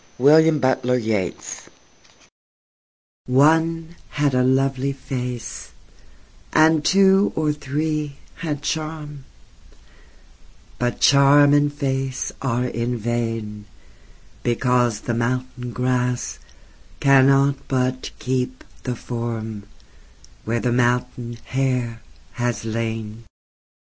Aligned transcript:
1919. 0.17 1.33
20. 3.27 3.27
Memory 3.27 3.27
ONE 3.27 3.95
had 4.09 4.33
a 4.33 4.41
lovely 4.43 4.91
face, 4.93 5.73
And 6.53 6.83
two 6.83 7.31
or 7.35 7.53
three 7.53 8.15
had 8.37 8.63
charm, 8.63 9.25
But 10.79 11.01
charm 11.01 11.53
and 11.53 11.71
face 11.71 12.31
were 12.41 12.65
in 12.67 12.99
vainBecause 14.43 15.03
the 15.03 15.13
mountain 15.13 15.71
grassCannot 15.71 17.57
but 17.67 18.09
keep 18.17 18.63
the 18.81 18.93
formWhere 18.93 20.63
the 20.63 20.71
mountain 20.71 21.37
hare 21.45 22.01
has 22.31 22.65
lain. 22.65 23.25